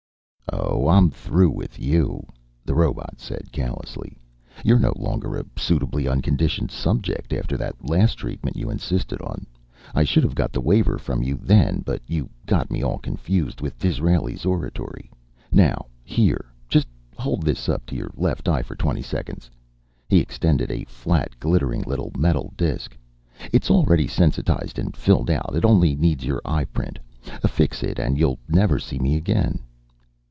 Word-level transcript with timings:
"Oh, 0.53 0.89
I'm 0.89 1.09
through 1.09 1.51
with 1.51 1.79
you," 1.79 2.25
the 2.65 2.75
robot 2.75 3.21
said 3.21 3.53
callously. 3.53 4.17
"You're 4.65 4.79
no 4.79 4.91
longer 4.97 5.37
a 5.37 5.45
suitably 5.55 6.09
unconditioned 6.09 6.71
subject, 6.71 7.31
after 7.31 7.55
that 7.55 7.87
last 7.87 8.15
treatment 8.15 8.57
you 8.57 8.69
insisted 8.69 9.21
on. 9.21 9.45
I 9.95 10.03
should 10.03 10.23
have 10.23 10.35
got 10.35 10.51
the 10.51 10.59
waiver 10.59 10.97
from 10.97 11.23
you 11.23 11.39
then, 11.41 11.83
but 11.85 12.01
you 12.05 12.29
got 12.45 12.69
me 12.69 12.83
all 12.83 12.97
confused 12.97 13.61
with 13.61 13.79
Disraeli's 13.79 14.43
oratory. 14.45 15.09
Now 15.53 15.85
here. 16.03 16.45
Just 16.67 16.87
hold 17.17 17.43
this 17.43 17.69
up 17.69 17.85
to 17.85 17.95
your 17.95 18.11
left 18.15 18.49
eye 18.49 18.61
for 18.61 18.75
twenty 18.75 19.01
seconds." 19.03 19.49
He 20.09 20.19
extended 20.19 20.69
a 20.69 20.83
flat, 20.83 21.39
glittering 21.39 21.83
little 21.83 22.11
metal 22.17 22.51
disk. 22.57 22.97
"It's 23.53 23.71
already 23.71 24.05
sensitized 24.07 24.77
and 24.77 24.97
filled 24.97 25.29
out. 25.29 25.55
It 25.55 25.63
only 25.63 25.95
needs 25.95 26.25
your 26.25 26.41
eyeprint. 26.43 26.99
Affix 27.41 27.83
it, 27.83 27.97
and 27.97 28.17
you'll 28.17 28.39
never 28.49 28.79
see 28.79 28.99
me 28.99 29.15
again." 29.15 29.59